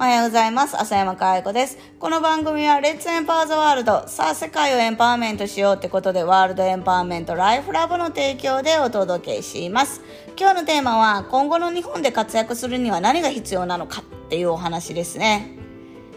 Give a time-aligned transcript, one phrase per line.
[0.00, 0.80] おはようございます。
[0.80, 1.76] 浅山か愛子です。
[1.98, 4.08] この番組は、レッツエンパワーザワールド。
[4.08, 10.00] さあ、世界をエンパワーメントしようってことで、ワールドエンパワーメントライフラブの提供でお届けします。
[10.38, 15.50] 今日のテーマは、今後の日本で活躍するには何が必要なのかっていうお話ですね。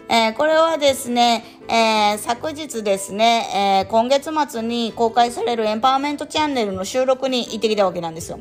[0.08, 8.38] えー、これはですね、えー、昨日ですね、えー、今月末に公開されるエンパワーメントチャンネルの収録に行ってきたわけなんですよ。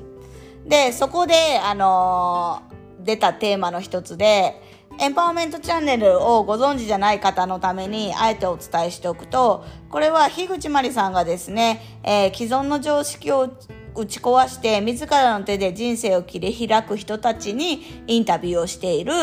[0.66, 2.62] で、そこで、あの
[3.04, 4.63] 出たテーマの一つで、
[5.00, 13.50] エンパワーメントチャンネルをご存知じゃない方のためにあえてお伝えしておくと、これは樋口真理さんがですね、えー、既存の常識を
[13.96, 19.14] 打ち壊して自らの手で人生を切り開く人たちにインタビューをしている、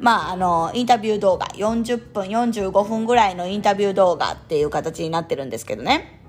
[0.00, 6.20] まあ、あの、インタビュー動画、40分、45分ぐらいのインタビュー動画っていう形になってるんですけどね。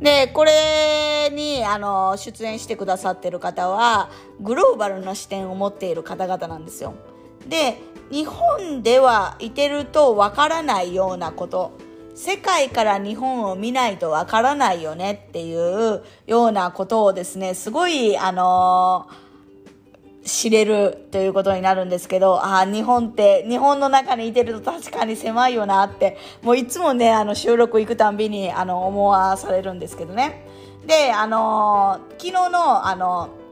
[0.00, 6.94] で、これに、あの、出演してくださってる方は、グローバルな視点を持っている方々なんですよ。
[7.48, 7.78] で、
[8.10, 11.72] 日本ではいてるとわからないようなこと、
[12.14, 19.24] 世界から日本を見ないとわからないよねっていうようなことをですね、すごい、あのー
[20.24, 30.46] 知れるということになるんですけど、ああ、日本って、日本の中にいてると確かに狭いよなって、もういつもね、あの、収録行くたんびに、あの、思わされるんですけどね。
[30.86, 33.43] で、あのー、昨日の、あのー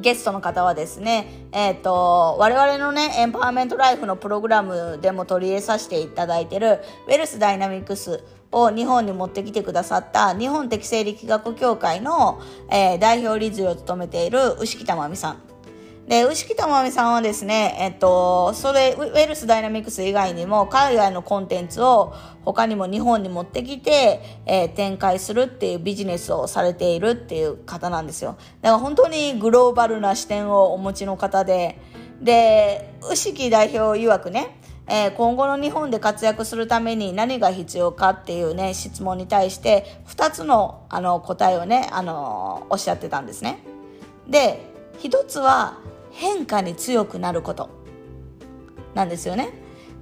[0.00, 15.55] ゲストの方はですね、えっ、ー、と、我々のね、エンパワーメントライフのプログラムでも取り入れさせていただいてる、ウェルスダイナミクスを日本に持ってきてくださった日本適正力学協会の、えー、代表理事を務めている牛木玉美さん。
[16.06, 28.36] で、牛木智美さんはですね、えっと、それ、ウェルスダイナミクス以外にも、海外のコンテンツを他にも日本に持ってきて、えー、展開するっていうビジネスをされているっていう方なんですよ。
[28.62, 31.80] だから本当にグローバルな視点をお持ちの方で、
[32.22, 43.58] で、牛木代表曰くね、えー、今後の日本で活躍するために何が必要かっていうね、質問に対して、2つのあの答えをね、あのおっしゃってたんですね。
[44.28, 44.60] で、
[45.00, 45.78] 1つは、
[46.16, 47.68] 変化に強くなること
[48.94, 49.50] なんですよね。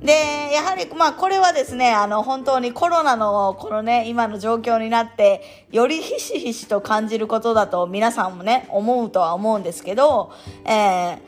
[0.00, 0.12] で、
[0.52, 10.30] やはり、まあ、これはですね、あの、本当にコロナの、このね、今の状況になって、よりひしひしと感じることだと、皆さんもね、思うとは思うんですけど、
[10.66, 11.18] えー、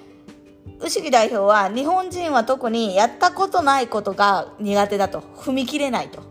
[0.81, 5.21] 牛木代表は、日本人は特にやったことないことが苦手だと。
[5.21, 6.23] 踏み切れないと。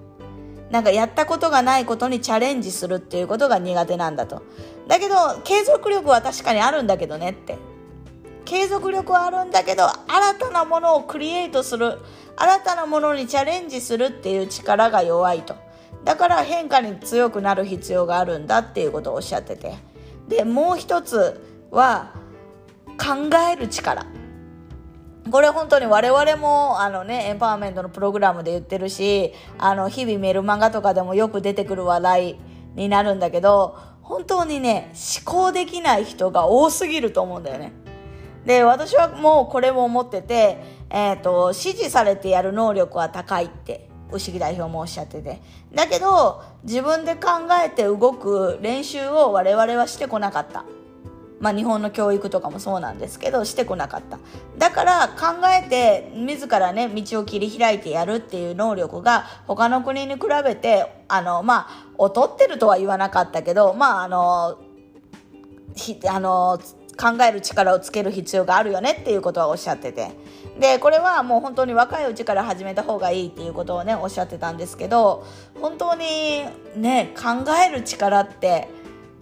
[0.70, 4.44] なんかやったことがないことにチャレンジするっていうことが苦手なんだと。
[4.88, 7.58] だけど、継続力は確かにあるんだけどねって。
[8.46, 12.00] 継続力はあるんだけど新たなものをクリエイトする
[12.38, 15.56] 新たなものにチャレンジするっていう力が弱いと。
[16.04, 19.74] だから変化に強くなる必要があるんだっていうことをおっしゃってて。
[20.28, 21.42] でもう一つ
[21.72, 22.14] は
[22.98, 24.06] 考える力。
[25.32, 32.40] これ本当に我々もあのねエンパワーメントのプログラムで言ってるしあの日々メルマガとかでもよく出てくる話題
[32.76, 37.85] になるんだけど本当にね思考できない人が多すぎると思うんだよね。
[38.46, 40.58] で、私はもうこれも思ってて、
[40.90, 45.42] えっ、ー、と、指示されてやる能力は高いって、牛木代表もおっしゃってて。
[45.74, 47.30] だけど、自分で考
[47.66, 50.66] えて動く練習を我々はしてこなかった。
[51.40, 54.20] まあ、日本の教育とかもそうなんですけどしてこなかった
[54.58, 64.58] だから考えて自らね道を切り開いてやるっていう能力が他の国に比べてあのまあ劣ってるとは言わなかったけどまああの
[66.10, 66.60] あの
[66.98, 70.12] 考える力をつける必要があるよねっていうことはおっしゃってて。
[70.60, 75.26] でこれはもう本当に若いうちから始めた方がいいっていうことをねおっしゃってたんですけど
[75.60, 76.46] 本当に
[76.78, 78.70] ね考える力って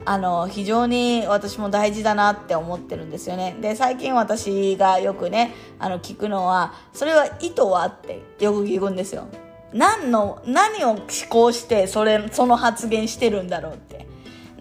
[0.05, 3.55] あの非常に私も大事だなって思ってるんですよね。
[3.61, 9.27] で最近私がよくねあの聞くのはそれは意図はってよく聞くんですよ。
[9.73, 14.12] 何の何を思考してそれその発言してるんだろうって。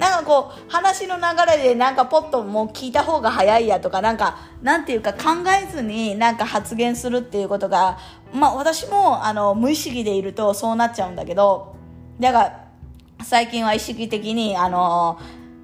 [0.02, 7.98] なんかこう話の流れでなんかポッともう聞いた方が早いやとかなんかなんていうか考えずになんか発言するっていうことが
[8.34, 11.76] まあ私もあの無意識でいるとそうなっちゃうんだけど
[12.18, 12.68] だから
[13.22, 15.20] 最近は意識的にあの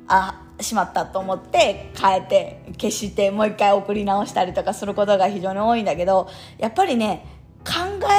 [0.06, 7.26] あしまったと思って変えて消してもう一回送り直したりとかすることが非常に多いんだけどやっぱりね
[7.64, 7.74] 考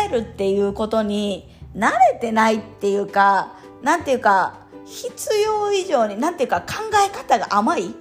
[0.06, 6.74] えるっていうことに慣れてないっていうかなんていうか必要以上に何ていうか考
[7.06, 7.94] え方が甘い。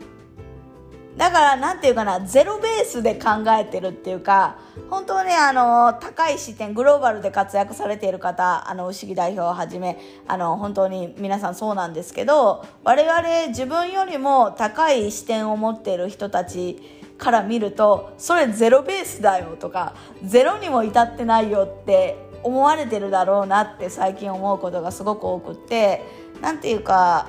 [1.18, 4.56] だからなんていうかなゼロベースで考えてるっていうか
[4.88, 9.98] 本当ねあの高い視点グローバルで活躍されている方あの牛木代表をはじめ
[10.28, 16.78] あの本当に皆さんそうなんですけど我々自分よりも高い視点を持っている人たち
[17.18, 26.02] から見るとそれゼロベースだよとかゼロにも至ってないよって思われてるだろうなって最近思うことがすごく多くって
[26.40, 27.28] 何ていうか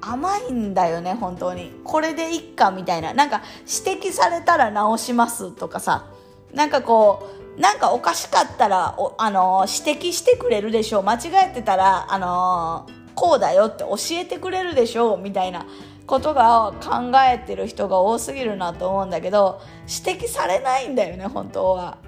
[0.00, 1.72] 甘いんだよね本当に。
[1.84, 3.12] これでいっかみたいな。
[3.14, 3.42] なんか
[3.84, 6.06] 指摘されたら直しますとかさ。
[6.54, 11.02] なんかこうなんかおかしかったら、あの、指摘してくれるでしょう。
[11.02, 12.86] 間違えてたら、あの、
[13.16, 15.18] こうだよって教えてくれるでしょう。
[15.18, 15.66] みたいな
[16.08, 21.98] ことが考えてる人が多すぎるなと思うんだけど指摘されないんだよね本当は。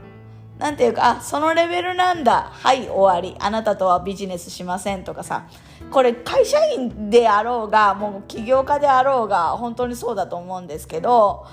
[0.60, 2.50] なんていうか、あ、そのレベルなんだ。
[2.52, 3.34] はい、終わり。
[3.40, 5.46] あなたとはビジネスしませんとかさ。
[5.90, 11.46] これ会社員であろうが、もう起業家であろうが、本当にそうだと思うんですけど、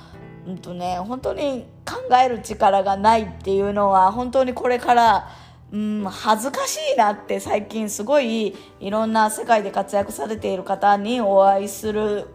[0.45, 5.29] うんとね、本当に考える力がないっていうのは、本当にこれから、
[5.71, 12.27] うん、恥ずかしいなって最近すごいいろんな世界で活躍されている方にお会いする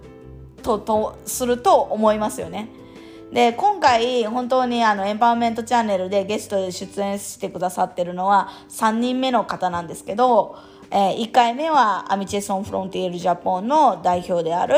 [0.63, 2.69] と、と、すると思いますよね。
[3.33, 10.59] で、今回、本当にあの、エンパワーメントチャンネルでゲストで出演してくださってるのは3人目の方なんですけど、
[10.91, 14.75] えー、1回目はアミチェソンフロンティエルジャポンの代表である、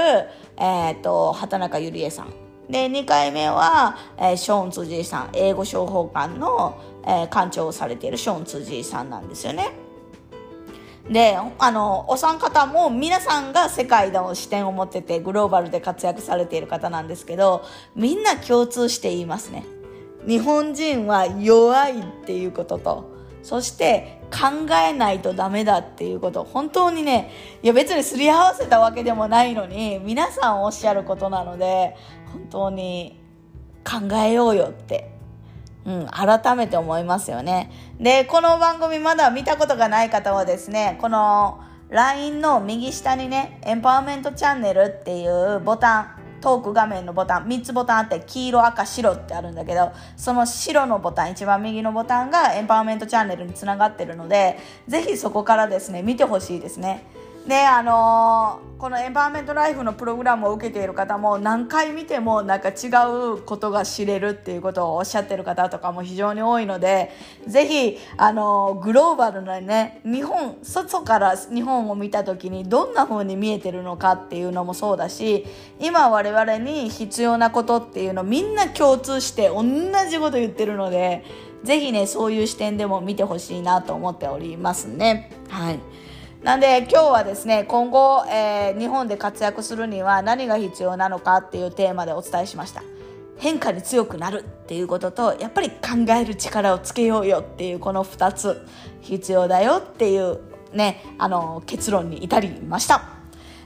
[0.56, 2.32] えっ、と、畑中ゆりえさん。
[2.70, 9.83] で、2回目は、えー、ショーン辻井さん、英語商法館の、えー、館長をされているショーン辻井さんなんですよね。
[11.08, 17.64] で、あの、お三方も皆さんが世界の視点を持っててグローバルで活躍されている方なんですけど、
[17.94, 19.64] みんな共通して言いますね。
[20.26, 23.12] 日本人は弱いっていうことと、
[23.42, 26.44] そして考えないとダメだっていうこと。
[26.44, 27.30] 本当にね、
[27.62, 31.96] いや別にすり合わせたわけでもないのに、皆さんおっしゃることなので、
[32.32, 33.20] 本当に
[33.84, 35.13] 考えようよって
[35.86, 37.70] うん、改めて思いますよね。
[38.00, 41.60] で、この番組まだ見たことがない方はですね、この
[41.90, 46.06] LINE の右下にね、エンパワーメントチャンネルっていうボタン、
[46.40, 54.58] トーク画面のボタン、3つボタンあって、黄色、赤、白ってあるんだけど、その白のボタン、一番右のボタンがエンパワーメントチャンネルにつながってるので、
[54.88, 57.04] ぜひそこからですね、見てほしいですね。
[57.46, 62.88] であのー、このエンパワーメントライフのプログラムを受けている方も何回見てもなんか違
[63.34, 67.10] うことが知れるっていうことをおっしゃってる方とかも非常に多いので
[67.46, 75.44] ぜひ、あのー、グローバルなね日本外から日本を見た時にどんな風に見えてるのかっていうのもそうだし
[75.80, 79.62] 今我々に必要なことっていうのみんな共通して同
[80.08, 81.24] じこと言ってるので
[81.62, 85.30] ぜひねそういう視点でも見てほしいなと思っておりますね。
[85.50, 85.78] はい
[86.44, 92.82] なんで今日はですね今後、えー、日本で活躍するには何が必要なのかっていうテーマでお伝えしました。
[93.38, 98.66] 変化に強くなるっていうこととやっぱり考える力をつけようよっていうこの2つ
[99.00, 100.38] 必要だよっていう
[100.72, 103.08] ねあの結論に至りました。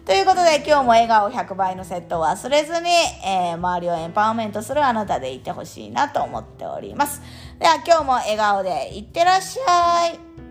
[0.04, 2.90] ということで今日も笑顔100倍のセットを忘れずに、
[3.26, 7.22] えー、周りをエンパワーメントするあなたでいてほしいなと思っております。
[7.58, 10.47] では今日も笑顔でいってらっしゃい。